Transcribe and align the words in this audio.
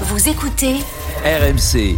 Vous 0.00 0.28
écoutez 0.28 0.74
RMC. 1.24 1.96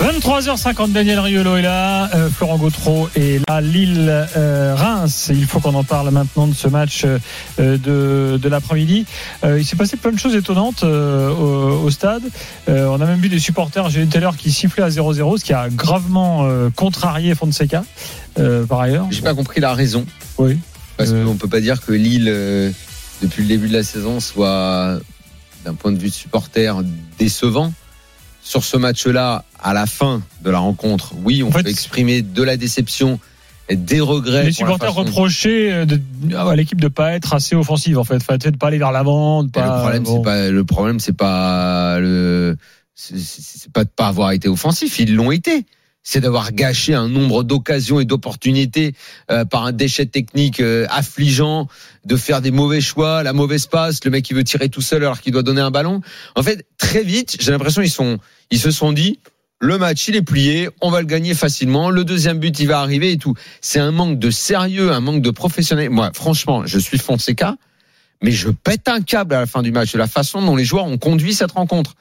23h50, 0.00 0.92
Daniel 0.92 1.18
Riolo 1.18 1.56
est 1.56 1.62
là, 1.62 2.08
euh, 2.14 2.28
Florent 2.30 2.58
Gautreau 2.58 3.08
est 3.16 3.40
là, 3.48 3.60
Lille, 3.60 4.08
euh, 4.36 4.74
Reims. 4.76 5.30
Il 5.34 5.44
faut 5.46 5.58
qu'on 5.60 5.74
en 5.74 5.82
parle 5.84 6.10
maintenant 6.10 6.46
de 6.46 6.54
ce 6.54 6.68
match 6.68 7.04
euh, 7.04 7.18
de, 7.58 8.36
de 8.38 8.48
l'après-midi. 8.48 9.04
Euh, 9.44 9.58
il 9.58 9.64
s'est 9.64 9.76
passé 9.76 9.96
plein 9.96 10.12
de 10.12 10.18
choses 10.18 10.34
étonnantes 10.36 10.84
euh, 10.84 11.30
au, 11.30 11.84
au 11.84 11.90
stade. 11.90 12.22
Euh, 12.68 12.86
on 12.86 13.00
a 13.00 13.06
même 13.06 13.18
vu 13.20 13.28
des 13.28 13.38
supporters, 13.40 13.88
j'ai 13.90 14.02
vu 14.02 14.06
tout 14.08 14.16
à 14.16 14.20
l'heure, 14.20 14.36
qui 14.36 14.52
sifflaient 14.52 14.84
à 14.84 14.88
0-0, 14.90 15.38
ce 15.38 15.44
qui 15.44 15.52
a 15.52 15.68
gravement 15.68 16.44
euh, 16.44 16.68
contrarié 16.74 17.34
Fonseca, 17.34 17.84
euh, 18.38 18.64
par 18.64 18.80
ailleurs. 18.80 19.06
J'ai 19.10 19.22
pas 19.22 19.34
compris 19.34 19.60
la 19.60 19.74
raison. 19.74 20.06
Oui. 20.38 20.58
Parce 20.96 21.10
Euh. 21.10 21.24
qu'on 21.24 21.34
peut 21.36 21.48
pas 21.48 21.60
dire 21.60 21.84
que 21.84 21.92
Lille, 21.92 22.28
euh, 22.28 22.70
depuis 23.22 23.42
le 23.42 23.48
début 23.48 23.68
de 23.68 23.72
la 23.72 23.82
saison, 23.82 24.20
soit, 24.20 24.98
d'un 25.64 25.74
point 25.74 25.92
de 25.92 25.98
vue 25.98 26.08
de 26.08 26.14
supporter, 26.14 26.82
décevant. 27.18 27.72
Sur 28.42 28.62
ce 28.62 28.76
match-là, 28.76 29.44
à 29.60 29.74
la 29.74 29.86
fin 29.86 30.22
de 30.44 30.50
la 30.50 30.58
rencontre, 30.58 31.14
oui, 31.24 31.42
on 31.42 31.48
En 31.48 31.50
fait, 31.50 31.64
peut 31.64 31.68
exprimer 31.68 32.22
de 32.22 32.42
la 32.44 32.56
déception 32.56 33.18
et 33.68 33.74
des 33.74 33.98
regrets. 34.00 34.44
Les 34.44 34.52
supporters 34.52 34.94
reprochaient 34.94 35.72
euh, 35.72 35.84
de- 35.84 36.00
à 36.36 36.54
l'équipe 36.54 36.80
de 36.80 36.86
pas 36.86 37.14
être 37.14 37.34
assez 37.34 37.56
offensive 37.56 37.98
en 37.98 38.04
fait, 38.04 38.14
enfin, 38.16 38.36
de 38.36 38.50
pas 38.56 38.68
aller 38.68 38.78
vers 38.78 38.92
l'avant, 38.92 39.44
pas. 39.48 39.64
le 39.66 39.80
problème, 39.80 40.02
bon. 40.04 40.16
c'est 40.18 40.22
pas 40.22 40.48
le 40.50 40.64
problème, 40.64 41.00
c'est 41.00 41.12
pas 41.16 41.98
le, 41.98 42.56
c'est 42.94 43.72
pas 43.72 43.82
de 43.82 43.90
pas 43.90 44.06
avoir 44.06 44.30
été 44.30 44.48
offensif. 44.48 45.00
Ils 45.00 45.16
l'ont 45.16 45.32
été. 45.32 45.66
C'est 46.08 46.20
d'avoir 46.20 46.52
gâché 46.52 46.94
un 46.94 47.08
nombre 47.08 47.42
d'occasions 47.42 47.98
et 47.98 48.04
d'opportunités 48.04 48.94
euh, 49.28 49.44
par 49.44 49.64
un 49.64 49.72
déchet 49.72 50.06
technique 50.06 50.60
euh, 50.60 50.86
affligeant, 50.88 51.66
de 52.04 52.14
faire 52.14 52.40
des 52.40 52.52
mauvais 52.52 52.80
choix, 52.80 53.24
la 53.24 53.32
mauvaise 53.32 53.66
passe, 53.66 54.04
le 54.04 54.12
mec 54.12 54.24
qui 54.24 54.32
veut 54.32 54.44
tirer 54.44 54.68
tout 54.68 54.80
seul 54.80 55.02
alors 55.02 55.20
qu'il 55.20 55.32
doit 55.32 55.42
donner 55.42 55.60
un 55.60 55.72
ballon. 55.72 56.02
En 56.36 56.44
fait, 56.44 56.64
très 56.78 57.02
vite, 57.02 57.36
j'ai 57.40 57.50
l'impression 57.50 57.82
ils 57.82 57.90
sont, 57.90 58.18
ils 58.52 58.60
se 58.60 58.70
sont 58.70 58.92
dit, 58.92 59.18
le 59.58 59.78
match 59.78 60.06
il 60.06 60.14
est 60.14 60.22
plié, 60.22 60.68
on 60.80 60.92
va 60.92 61.00
le 61.00 61.08
gagner 61.08 61.34
facilement, 61.34 61.90
le 61.90 62.04
deuxième 62.04 62.38
but 62.38 62.56
il 62.60 62.68
va 62.68 62.78
arriver 62.78 63.10
et 63.10 63.18
tout. 63.18 63.34
C'est 63.60 63.80
un 63.80 63.90
manque 63.90 64.20
de 64.20 64.30
sérieux, 64.30 64.92
un 64.92 65.00
manque 65.00 65.22
de 65.22 65.30
professionnel. 65.30 65.90
Moi, 65.90 66.12
franchement, 66.14 66.66
je 66.66 66.78
suis 66.78 66.98
Fonseca 66.98 67.56
mais 68.22 68.30
je 68.30 68.48
pète 68.48 68.88
un 68.88 69.00
câble 69.00 69.34
à 69.34 69.40
la 69.40 69.46
fin 69.46 69.62
du 69.62 69.72
match 69.72 69.92
de 69.92 69.98
la 69.98 70.06
façon 70.06 70.40
dont 70.42 70.56
les 70.56 70.64
joueurs 70.64 70.86
ont 70.86 70.98
conduit 70.98 71.34
cette 71.34 71.52
rencontre. 71.52 71.94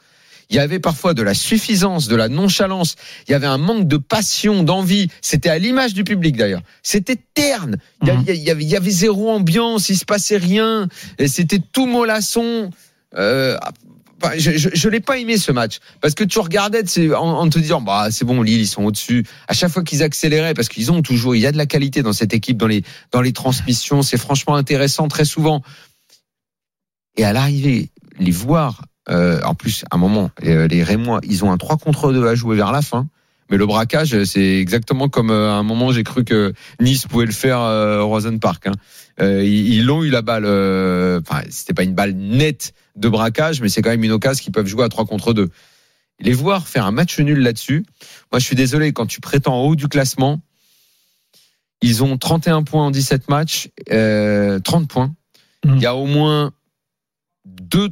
Il 0.50 0.56
y 0.56 0.60
avait 0.60 0.80
parfois 0.80 1.14
de 1.14 1.24
la 1.24 1.34
suffisance, 1.34 2.08
de 2.08 2.16
la 2.16 2.30
nonchalance. 2.30 2.96
Il 3.28 3.32
y 3.32 3.34
avait 3.34 3.48
un 3.48 3.58
manque 3.58 3.88
de 3.88 3.98
passion, 3.98 4.64
d'envie. 4.64 5.10
C'était 5.22 5.50
à 5.50 5.58
l'image 5.58 5.94
du 5.94 6.04
public 6.04 6.38
d'ailleurs. 6.38 6.62
C'était 6.84 7.18
terne. 7.34 7.78
Il 8.04 8.08
y, 8.10 8.12
Mhm. 8.12 8.24
il 8.28 8.44
y 8.44 8.52
avait, 8.52 8.64
il 8.64 8.70
y 8.70 8.76
avait 8.76 8.92
zéro 8.92 9.32
ambiance. 9.32 9.90
Il 9.90 9.98
se 9.98 10.06
passait 10.06 10.38
rien. 10.38 10.88
Et 11.18 11.28
C'était 11.28 11.60
tout 11.60 11.88
mollasson. 11.88 12.70
Euh, 13.16 13.58
enfin, 14.22 14.34
je, 14.38 14.52
je, 14.52 14.70
je 14.74 14.90
l'ai 14.90 15.00
pas 15.00 15.18
aimé 15.18 15.38
ce 15.38 15.52
match 15.52 15.80
parce 16.02 16.14
que 16.16 16.24
tu 16.24 16.40
regardais 16.40 16.84
en, 17.14 17.16
en 17.16 17.50
te 17.50 17.60
disant 17.60 17.82
bah 17.82 18.08
c'est 18.12 18.26
bon 18.26 18.42
Lille 18.42 18.62
ils 18.62 18.68
sont 18.68 18.84
au-dessus 18.84 19.26
à 19.48 19.54
chaque 19.54 19.72
fois 19.72 19.84
qu'ils 19.84 20.04
accéléraient 20.04 20.54
parce 20.54 20.68
qu'ils 20.70 20.92
ont 20.92 21.02
toujours 21.02 21.36
il 21.36 21.42
y 21.42 21.46
a 21.46 21.52
de 21.52 21.58
la 21.58 21.66
qualité 21.66 22.02
dans 22.02 22.14
cette 22.14 22.34
équipe 22.34 22.58
dans 22.58 22.68
les 22.68 22.84
dans 23.12 23.22
les 23.22 23.34
transmissions 23.34 24.02
c'est 24.02 24.18
franchement 24.18 24.56
intéressant 24.56 25.08
très 25.08 25.26
souvent 25.26 25.62
et 27.18 27.24
à 27.24 27.32
l'arrivée, 27.34 27.90
les 28.20 28.32
voir, 28.32 28.84
euh, 29.10 29.42
en 29.44 29.56
plus, 29.56 29.84
à 29.92 29.96
un 29.96 30.00
moment, 30.00 30.32
euh, 30.44 30.68
les 30.68 30.84
Rémois, 30.84 31.20
ils 31.24 31.44
ont 31.46 31.52
un 31.52 31.58
3 31.58 31.78
contre 31.78 32.12
2 32.12 32.28
à 32.28 32.36
jouer 32.36 32.56
vers 32.56 32.72
la 32.72 32.82
fin. 32.82 33.08
Mais 33.52 33.58
le 33.58 33.68
braquage, 33.68 34.24
c'est 34.24 34.58
exactement 34.60 35.08
comme 35.08 35.30
euh, 35.30 35.52
à 35.52 35.54
un 35.54 35.64
moment, 35.64 35.92
j'ai 35.92 36.04
cru 36.04 36.24
que 36.24 36.54
Nice 36.80 37.06
pouvait 37.06 37.28
le 37.28 37.32
faire 37.32 37.60
euh, 37.60 38.00
au 38.00 38.08
Rosen 38.08 38.40
Park. 38.40 38.66
Hein. 38.66 38.72
Euh, 39.22 39.44
ils 39.44 39.86
l'ont 39.86 40.04
eu 40.04 40.10
la 40.10 40.24
balle. 40.24 40.46
euh, 40.46 41.22
Enfin, 41.22 41.44
c'était 41.50 41.76
pas 41.76 41.84
une 41.84 41.94
balle 41.94 42.14
nette 42.14 42.74
de 42.96 43.08
braquage, 43.08 43.62
mais 43.62 43.70
c'est 43.70 43.84
quand 43.84 43.92
même 43.92 44.04
une 44.04 44.12
occasion 44.12 44.44
qu'ils 44.44 44.52
peuvent 44.52 44.66
jouer 44.66 44.84
à 44.84 44.90
3 44.90 45.06
contre 45.06 45.34
2. 45.34 45.50
Les 46.22 46.34
voir 46.34 46.68
faire 46.68 46.86
un 46.86 46.92
match 46.92 47.20
nul 47.20 47.40
là-dessus, 47.40 47.86
moi 48.32 48.40
je 48.40 48.46
suis 48.46 48.56
désolé, 48.56 48.94
quand 48.94 49.06
tu 49.06 49.20
prétends 49.22 49.56
en 49.56 49.66
haut 49.66 49.76
du 49.76 49.90
classement, 49.90 50.40
ils 51.82 52.04
ont 52.04 52.18
31 52.18 52.64
points 52.64 52.86
en 52.86 52.92
17 52.92 53.30
matchs, 53.30 53.70
euh, 53.92 54.60
30 54.60 54.88
points. 54.88 55.14
Mhm. 55.66 55.76
Il 55.76 55.82
y 55.82 55.86
a 55.86 55.94
au 55.96 56.06
moins 56.06 56.52
deux, 57.46 57.90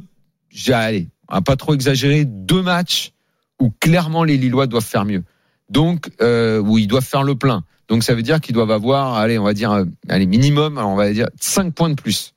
j'ai 0.54 1.08
on 1.28 1.34
va 1.34 1.40
pas 1.42 1.56
trop 1.56 1.74
exagérer, 1.74 2.24
deux 2.24 2.62
matchs 2.62 3.12
où 3.60 3.70
clairement 3.80 4.24
les 4.24 4.36
Lillois 4.36 4.66
doivent 4.66 4.84
faire 4.84 5.04
mieux. 5.04 5.24
Donc, 5.68 6.10
euh, 6.20 6.60
où 6.60 6.78
ils 6.78 6.86
doivent 6.86 7.04
faire 7.04 7.22
le 7.22 7.34
plein. 7.34 7.64
Donc 7.88 8.04
ça 8.04 8.14
veut 8.14 8.22
dire 8.22 8.40
qu'ils 8.40 8.54
doivent 8.54 8.70
avoir, 8.70 9.14
allez, 9.14 9.38
on 9.38 9.44
va 9.44 9.54
dire, 9.54 9.72
euh, 9.72 9.84
allez, 10.08 10.26
minimum, 10.26 10.78
on 10.78 10.96
va 10.96 11.12
dire 11.12 11.28
5 11.40 11.74
points 11.74 11.90
de 11.90 11.94
plus. 11.94 12.34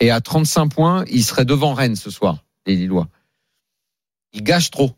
Et 0.00 0.10
à 0.10 0.20
35 0.20 0.68
points, 0.68 1.04
ils 1.10 1.24
seraient 1.24 1.44
devant 1.44 1.74
Rennes 1.74 1.96
ce 1.96 2.10
soir, 2.10 2.44
les 2.66 2.76
Lillois. 2.76 3.08
Ils 4.32 4.42
gâchent 4.42 4.70
trop. 4.70 4.92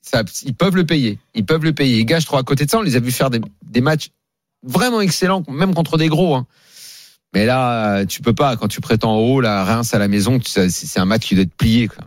Ça, 0.00 0.22
ils 0.44 0.54
peuvent 0.54 0.76
le 0.76 0.86
payer. 0.86 1.18
Ils 1.34 1.44
peuvent 1.44 1.64
le 1.64 1.72
payer. 1.72 1.98
Ils 1.98 2.06
gâchent 2.06 2.24
trop. 2.24 2.36
À 2.36 2.42
côté 2.42 2.64
de 2.64 2.70
ça, 2.70 2.78
on 2.78 2.82
les 2.82 2.96
a 2.96 3.00
vus 3.00 3.12
faire 3.12 3.30
des, 3.30 3.40
des 3.62 3.80
matchs 3.80 4.10
vraiment 4.62 5.00
excellents, 5.00 5.44
même 5.48 5.74
contre 5.74 5.98
des 5.98 6.08
gros. 6.08 6.34
Hein. 6.34 6.46
Mais 7.38 7.46
là, 7.46 8.04
tu 8.04 8.20
peux 8.20 8.32
pas. 8.34 8.56
Quand 8.56 8.66
tu 8.66 8.80
prétends 8.80 9.12
en 9.12 9.18
haut, 9.20 9.40
la 9.40 9.62
Reims 9.64 9.94
à 9.94 9.98
la 9.98 10.08
maison, 10.08 10.40
tu- 10.40 10.50
c'est 10.50 10.70
c'est 10.70 10.98
un 10.98 11.04
match 11.04 11.22
qui 11.28 11.34
doit 11.36 11.44
être 11.44 11.54
plié. 11.54 11.86
Quoi. 11.86 12.04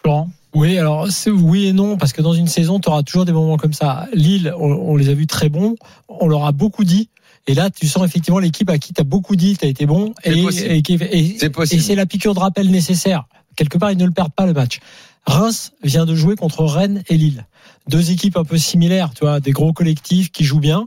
Florent? 0.00 0.30
Oui, 0.54 0.78
alors 0.78 1.10
c'est 1.10 1.30
oui 1.30 1.66
et 1.66 1.72
non, 1.72 1.96
parce 1.96 2.12
que 2.12 2.22
dans 2.22 2.34
une 2.34 2.46
saison, 2.46 2.78
tu 2.78 2.88
auras 2.88 3.02
toujours 3.02 3.24
des 3.24 3.32
moments 3.32 3.56
comme 3.56 3.72
ça. 3.72 4.06
Lille, 4.14 4.54
on, 4.56 4.70
on 4.70 4.96
les 4.96 5.08
a 5.08 5.14
vus 5.14 5.26
très 5.26 5.48
bons, 5.48 5.74
on 6.08 6.28
leur 6.28 6.44
a 6.46 6.52
beaucoup 6.52 6.84
dit. 6.84 7.10
Et 7.48 7.54
là, 7.54 7.68
tu 7.68 7.88
sens 7.88 8.04
effectivement 8.06 8.38
l'équipe 8.38 8.70
à 8.70 8.78
qui 8.78 8.92
tu 8.94 9.00
as 9.00 9.04
beaucoup 9.04 9.34
dit, 9.34 9.56
tu 9.56 9.64
as 9.66 9.68
été 9.68 9.86
bon. 9.86 10.14
C'est 10.22 10.38
Et, 10.38 10.42
possible. 10.42 10.68
et, 11.10 11.36
et- 11.40 11.80
c'est 11.80 11.94
la 11.96 12.06
piqûre 12.06 12.34
de 12.34 12.38
rappel 12.38 12.70
nécessaire. 12.70 13.24
Quelque 13.56 13.76
part, 13.76 13.90
ils 13.90 13.98
ne 13.98 14.04
le 14.06 14.12
perdent 14.12 14.32
pas 14.32 14.46
le 14.46 14.52
match. 14.52 14.78
Reims 15.26 15.72
vient 15.82 16.06
de 16.06 16.14
jouer 16.14 16.36
contre 16.36 16.62
Rennes 16.64 17.02
et 17.08 17.16
Lille. 17.16 17.44
Deux 17.88 18.12
équipes 18.12 18.36
un 18.36 18.44
peu 18.44 18.56
similaires, 18.56 19.10
tu 19.14 19.24
vois, 19.24 19.40
des 19.40 19.50
gros 19.50 19.72
collectifs 19.72 20.30
qui 20.30 20.44
jouent 20.44 20.60
bien. 20.60 20.86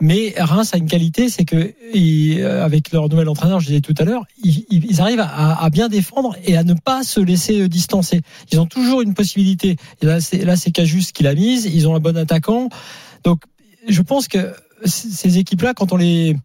Mais 0.00 0.34
Reims 0.38 0.70
a 0.72 0.78
une 0.78 0.86
qualité, 0.86 1.28
c'est 1.28 1.44
que 1.44 1.74
euh, 1.94 2.64
avec 2.64 2.90
leur 2.90 3.08
nouvel 3.10 3.28
entraîneur, 3.28 3.60
je 3.60 3.66
disais 3.66 3.80
tout 3.82 3.94
à 3.98 4.04
l'heure, 4.04 4.24
ils, 4.42 5.00
arrivent 5.00 5.20
à, 5.20 5.68
bien 5.70 5.88
défendre 5.88 6.36
et 6.44 6.56
à 6.56 6.64
ne 6.64 6.72
pas 6.72 7.02
se 7.02 7.20
laisser 7.20 7.60
euh, 7.60 7.68
distancer. 7.68 8.22
Ils 8.50 8.60
ont 8.60 8.66
toujours 8.66 9.02
une 9.02 9.12
possibilité. 9.12 9.76
Là, 10.00 10.20
c'est 10.20 10.44
là, 10.44 10.56
c'est 10.56 10.70
Cajus 10.70 11.12
qui 11.12 11.22
l'a 11.22 11.34
mise. 11.34 11.66
Ils 11.66 11.86
ont 11.86 11.94
un 11.94 12.00
bon 12.00 12.16
attaquant. 12.16 12.70
Donc, 13.24 13.42
je 13.88 14.00
pense 14.00 14.26
que 14.26 14.54
ces 14.86 15.36
équipes-là, 15.36 15.74
quand 15.74 15.92
on 15.92 15.96
les 15.96 16.36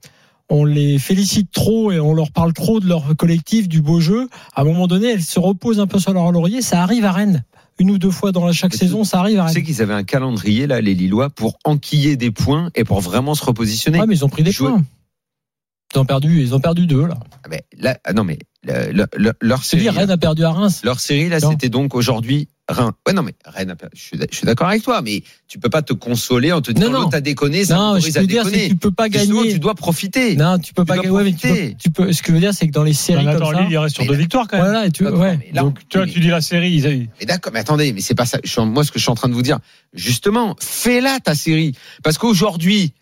on 0.49 0.63
les 0.63 0.99
félicite 0.99 1.51
trop 1.51 1.91
et 1.91 1.99
on 1.99 2.13
leur 2.13 2.31
parle 2.31 2.53
trop 2.53 2.79
de 2.79 2.87
leur 2.87 3.15
collectif, 3.15 3.67
du 3.67 3.81
beau 3.81 3.99
jeu. 3.99 4.29
À 4.53 4.61
un 4.61 4.63
moment 4.65 4.85
donné, 4.85 5.11
elles 5.11 5.23
se 5.23 5.39
reposent 5.39 5.79
un 5.79 5.87
peu 5.87 5.97
sur 5.97 6.13
leur 6.13 6.31
laurier. 6.31 6.61
Ça 6.61 6.83
arrive 6.83 7.05
à 7.05 7.11
Rennes. 7.11 7.43
Une 7.79 7.91
ou 7.91 7.97
deux 7.97 8.11
fois 8.11 8.31
dans 8.31 8.49
chaque 8.53 8.71
Mais 8.71 8.77
saison, 8.77 9.03
ça 9.03 9.19
arrive 9.19 9.39
à 9.39 9.47
Tu 9.47 9.53
sais 9.55 9.63
qu'ils 9.63 9.81
avaient 9.81 9.93
un 9.93 10.03
calendrier, 10.03 10.65
là, 10.67 10.79
les 10.79 10.93
Lillois, 10.93 11.29
pour 11.29 11.57
enquiller 11.65 12.15
des 12.15 12.31
points 12.31 12.69
et 12.75 12.83
pour 12.85 13.01
vraiment 13.01 13.35
se 13.35 13.43
repositionner. 13.43 13.99
Ouais, 13.99 14.07
mais 14.07 14.15
ils 14.15 14.23
ont 14.25 14.29
pris 14.29 14.43
des 14.43 14.51
Jouer- 14.51 14.69
points. 14.69 14.83
Ils 15.93 15.99
ont 15.99 16.05
perdu, 16.05 16.41
ils 16.41 16.53
ont 16.55 16.59
perdu 16.59 16.87
deux, 16.87 17.05
là. 17.05 17.17
Ah, 17.43 17.47
mais 17.49 17.63
là, 17.77 17.97
ah 18.03 18.13
non, 18.13 18.23
mais 18.23 18.39
le- 18.65 18.91
le- 18.91 19.05
le- 19.15 19.33
leur 19.41 19.63
série, 19.63 19.83
dire, 19.83 19.93
Rennes 19.93 20.09
a 20.11 20.17
perdu 20.17 20.43
à 20.43 20.51
Reims. 20.51 20.81
leur 20.83 20.99
série, 20.99 21.29
là, 21.29 21.39
c'était 21.39 21.69
donc 21.69 21.95
aujourd'hui 21.95 22.47
Rennes. 22.67 22.91
Ouais, 23.07 23.13
non, 23.13 23.21
mais 23.21 23.35
Rennes, 23.45 23.69
a 23.69 23.75
perdu. 23.75 23.95
je 23.95 24.17
suis, 24.35 24.45
d'accord 24.45 24.67
avec 24.67 24.81
toi, 24.81 25.01
mais 25.03 25.21
tu 25.47 25.59
peux 25.59 25.69
pas 25.69 25.83
te 25.83 25.93
consoler 25.93 26.51
en 26.51 26.61
te 26.61 26.71
disant 26.71 26.87
Non, 26.87 26.93
non. 26.93 26.99
l'autre 27.03 27.15
a 27.17 27.21
déconné, 27.21 27.63
ça 27.63 27.75
Non, 27.75 27.99
je 27.99 28.05
veux 28.11 28.25
dire, 28.25 28.43
déconner. 28.43 28.69
tu 28.69 28.75
peux 28.75 28.89
pas 28.89 29.07
gagner. 29.07 29.51
tu 29.53 29.59
dois 29.59 29.75
profiter. 29.75 30.35
Non, 30.35 30.57
tu 30.57 30.73
peux 30.73 30.83
pas 30.83 30.95
gagner. 30.95 31.09
Ouais, 31.11 31.23
mais 31.23 31.33
tu 31.33 31.47
profiter. 31.47 31.69
peux, 31.69 31.75
tu 31.77 31.89
peux- 31.91 32.11
Ce 32.13 32.21
que 32.23 32.29
je 32.29 32.33
veux 32.33 32.39
dire, 32.39 32.53
c'est 32.55 32.65
que 32.67 32.71
dans 32.73 32.83
les 32.83 32.93
séries 32.93 33.27
Attends, 33.27 33.45
comme 33.45 33.53
ça, 33.55 33.61
Lille, 33.61 33.71
il 33.71 33.77
reste 33.77 33.95
sur 33.95 34.05
deux 34.05 34.13
là- 34.13 34.17
victoires 34.17 34.47
quand 34.47 34.57
même. 34.57 34.65
voilà, 34.65 34.87
et 34.87 34.91
tu, 34.91 35.05
ouais. 35.07 35.51
là, 35.53 35.61
Donc, 35.61 35.77
tu 35.89 35.97
vois, 35.99 36.07
mais- 36.07 36.11
tu 36.13 36.19
dis 36.19 36.29
la 36.29 36.41
série, 36.41 36.71
ils- 36.71 37.07
Mais 37.19 37.25
d'accord, 37.27 37.53
mais 37.53 37.59
attendez, 37.59 37.93
mais 37.93 38.01
c'est 38.01 38.15
pas 38.15 38.25
ça. 38.25 38.39
Je 38.43 38.49
suis 38.49 38.59
en- 38.59 38.65
moi, 38.65 38.83
ce 38.83 38.91
que 38.91 38.97
je 38.97 39.03
suis 39.03 39.11
en 39.11 39.15
train 39.15 39.29
de 39.29 39.35
vous 39.35 39.43
dire, 39.43 39.59
justement, 39.93 40.55
fais-la 40.59 41.19
ta 41.19 41.35
série, 41.35 41.73
parce 42.03 42.17
qu'aujourd'hui, 42.17 42.93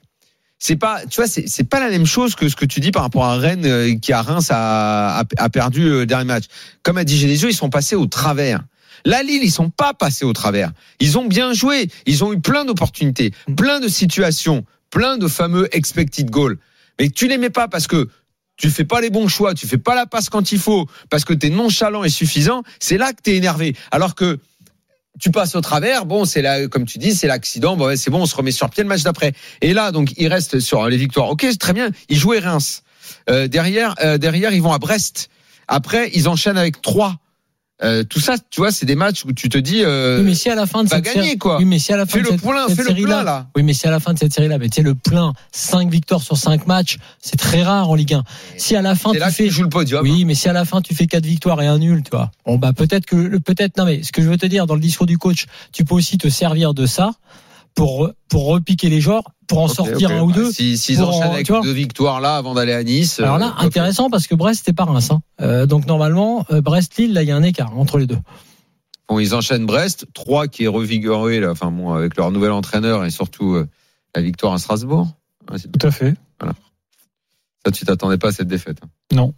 c'est 0.66 0.78
pas, 0.78 1.06
tu 1.06 1.18
vois, 1.18 1.28
c'est 1.28 1.50
c'est 1.50 1.66
pas 1.66 1.81
la 1.81 1.90
même 1.90 2.06
chose 2.06 2.35
que 2.35 2.47
ce 2.47 2.56
que 2.56 2.63
tu 2.63 2.79
dis 2.79 2.91
par 2.91 3.01
rapport 3.01 3.25
à 3.25 3.35
Rennes 3.35 3.66
euh, 3.66 3.96
qui 3.96 4.13
à 4.13 4.22
Reims 4.22 4.47
a, 4.50 5.19
a, 5.19 5.24
a 5.35 5.50
perdu 5.50 5.90
le 5.90 6.06
dernier 6.06 6.24
match. 6.24 6.46
Comme 6.84 6.97
a 6.97 7.03
dit 7.03 7.17
Genesio, 7.17 7.49
ils 7.49 7.53
sont 7.53 7.70
passés 7.70 7.97
au 7.97 8.05
travers. 8.05 8.64
La 9.03 9.23
Lille, 9.23 9.43
ils 9.43 9.52
sont 9.52 9.70
pas 9.70 9.93
passés 9.93 10.23
au 10.23 10.32
travers. 10.32 10.72
Ils 11.02 11.17
ont 11.17 11.26
bien 11.26 11.52
joué. 11.52 11.90
Ils 12.05 12.23
ont 12.23 12.32
eu 12.32 12.40
plein 12.40 12.64
d'opportunités, 12.64 13.34
plein 13.58 13.82
de 13.82 13.90
situations, 13.90 14.64
plein 14.90 15.17
de 15.17 15.28
fameux 15.28 15.67
expected 15.76 16.29
goals. 16.29 16.58
Mais 16.97 17.09
tu 17.09 17.28
les 17.28 17.38
mets 17.38 17.49
pas 17.49 17.67
parce 17.67 17.88
que 17.88 18.08
tu 18.55 18.70
fais 18.70 18.85
pas 18.85 19.02
les 19.02 19.09
bons 19.09 19.28
choix, 19.28 19.53
tu 19.53 19.67
fais 19.67 19.78
pas 19.78 19.96
la 19.96 20.05
passe 20.05 20.29
quand 20.29 20.53
il 20.53 20.59
faut, 20.59 20.88
parce 21.09 21.26
que 21.26 21.34
tu 21.34 21.47
es 21.47 21.49
nonchalant 21.49 22.05
et 22.05 22.09
suffisant, 22.09 22.64
c'est 22.79 22.97
là 22.97 23.11
que 23.11 23.22
tu 23.22 23.32
es 23.32 23.35
énervé. 23.35 23.76
Alors 23.91 24.16
que 24.16 24.40
tu 25.20 25.32
passes 25.32 25.56
au 25.56 25.62
travers, 25.62 26.06
bon, 26.06 26.26
c'est 26.26 26.42
là, 26.42 26.68
comme 26.68 26.86
tu 26.86 26.98
dis, 26.98 27.14
c'est 27.14 27.28
l'accident, 27.28 27.78
bon, 27.78 27.88
ouais, 27.88 27.98
c'est 27.98 28.10
bon, 28.10 28.22
on 28.22 28.26
se 28.26 28.36
remet 28.36 28.52
sur 28.52 28.70
pied 28.70 28.84
le 28.84 28.90
match 28.90 29.04
d'après. 29.04 29.34
Et 29.62 29.74
là, 29.74 29.92
donc, 29.92 30.14
il 30.18 30.28
reste 30.28 30.60
sur 30.60 30.88
les 30.88 30.98
victoires. 30.98 31.30
Ok, 31.30 31.46
très 31.60 31.74
bien, 31.74 31.90
ils 32.10 32.18
jouaient 32.18 32.40
Reims. 32.40 32.84
Euh, 33.30 33.48
derrière, 33.48 33.96
euh, 34.04 34.18
derrière, 34.18 34.54
ils 34.54 34.62
vont 34.62 34.74
à 34.74 34.80
Brest. 34.80 35.30
Après, 35.68 36.10
ils 36.14 36.28
enchaînent 36.28 36.58
avec 36.58 36.82
trois. 36.82 37.18
Euh, 37.84 38.03
tout 38.03 38.20
ça, 38.20 38.35
tu 38.50 38.62
vois, 38.62 38.72
c'est 38.72 38.85
des 38.85 38.96
matchs 38.96 39.26
où 39.26 39.34
tu 39.34 39.50
te 39.50 39.58
dis, 39.58 39.82
euh, 39.84 40.20
Oui, 40.20 40.26
mais 40.26 40.35
si 40.35 40.50
à 40.50 40.56
la 40.56 40.66
fin 40.66 40.84
de 40.84 40.90
cette 40.90 41.03
gagner 41.03 41.22
série, 41.24 41.38
quoi. 41.38 41.58
oui, 41.58 41.66
mais 41.66 41.80
si 41.80 41.91
à 41.91 41.97
la 41.97 42.06
fin 42.06 42.14
Fais 42.14 42.20
de 42.20 42.24
le 42.26 42.30
cette, 42.32 42.41
plein, 42.41 42.68
cette 42.68 42.76
fais 42.78 42.82
le 42.84 42.88
série-là- 42.90 43.08
plein 43.08 43.24
là. 43.24 43.47
oui, 43.56 43.64
mais 43.64 43.74
si 43.74 43.88
à 43.88 43.91
la 43.91 44.00
fin 44.00 44.14
de 44.14 44.20
cette 44.20 44.34
série-là, 44.34 44.58
mais 44.58 44.70
tu 44.70 44.76
sais, 44.76 44.82
le 44.84 44.96
plein, 44.96 45.34
5 45.52 45.90
victoires 45.91 46.22
sur 46.22 46.38
5 46.38 46.66
matchs, 46.68 46.97
c'est 47.20 47.35
très 47.38 47.62
rare 47.64 47.90
en 47.90 47.96
Ligue 47.96 48.14
1. 48.14 48.24
Si 48.58 48.76
à 48.76 48.82
la 48.82 48.96
fin 48.96 49.12
tu 49.12 49.20
là 49.20 49.30
fais, 49.32 49.46
tu 49.46 49.52
joues 49.52 49.64
le 49.64 49.70
podium. 49.70 50.02
oui, 50.03 50.24
mais 50.26 50.34
si 50.35 50.47
à 50.47 50.53
la 50.53 50.64
fin 50.66 50.82
tu 50.82 50.96
fais 50.96 51.08
4 51.08 51.26
victoires 51.26 51.62
et 51.62 51.68
un 51.68 51.78
nul, 51.80 52.03
tu 52.03 52.12
vois, 52.12 52.32
bon 52.46 52.58
bah 52.58 52.72
peut-être 52.74 53.06
que, 53.06 53.38
peut-être, 53.40 53.78
non 53.78 53.86
mais 53.86 54.02
ce 54.02 54.12
que 54.12 54.22
je 54.22 54.29
veux 54.29 54.38
te 54.38 54.46
dire 54.46 54.66
dans 54.66 54.76
le 54.76 54.82
discours 54.82 55.06
du 55.08 55.18
coach, 55.18 55.46
tu 55.74 55.84
peux 55.84 55.96
aussi 55.96 56.18
te 56.18 56.29
servir 56.29 56.74
de 56.74 56.86
ça 56.86 57.12
pour 57.76 58.12
pour 58.29 58.46
repiquer 58.46 58.90
les 58.90 59.02
joueurs, 59.02 59.24
pour 59.47 59.59
en 59.59 59.67
sortir 59.67 60.11
un 60.11 60.22
ou 60.22 60.28
Bah, 60.28 60.34
deux. 60.35 60.51
si- 60.51 60.78
S'ils 60.78 61.01
enchaînent 61.01 61.29
en- 61.29 61.34
avec 61.34 61.47
deux 61.51 61.72
victoires 61.72 62.22
là 62.22 62.35
avant 62.37 62.53
d'aller 62.53 62.73
à 62.73 62.84
Nice. 62.84 63.19
Alors 63.19 63.35
euh, 63.35 63.40
là, 63.40 63.53
intéressant 63.59 64.09
parce 64.09 64.28
que 64.28 64.35
Brest 64.35 64.63
c'est 64.66 64.73
pas 64.73 64.85
Reims. 64.85 65.09
Hein. 65.11 65.22
Euh, 65.41 65.66
donc 65.66 65.85
normalement, 65.87 66.45
euh, 66.51 66.61
Brest-Lille, 66.61 67.13
là 67.13 67.23
il 67.23 67.29
y 67.29 67.31
a 67.31 67.35
un 67.35 67.43
écart 67.43 67.78
entre 67.78 67.97
les 67.97 68.07
deux. 68.07 68.17
Bon, 69.09 69.19
ils 69.19 69.35
enchaînent 69.35 69.66
Brest, 69.66 70.05
3 70.13 70.47
qui 70.47 70.63
est 70.63 70.67
revigoré 70.67 71.40
là, 71.40 71.51
enfin 71.51 71.72
bon, 71.72 71.93
avec 71.93 72.16
leur 72.17 72.31
nouvel 72.31 72.51
entraîneur 72.51 73.03
et 73.05 73.09
surtout 73.11 73.57
la 74.16 74.22
victoire 74.22 74.53
à 74.53 74.57
Strasbourg. 74.59 75.07
Ouais, 75.51 75.57
Tout 75.59 75.87
à 75.87 75.91
fait. 75.91 76.13
ça, 77.66 77.72
tu 77.72 77.85
t'attendais 77.85 78.17
pas 78.17 78.29
à 78.29 78.31
cette 78.31 78.47
défaite. 78.47 78.78
hein. 78.84 78.87
Non. 79.13 79.34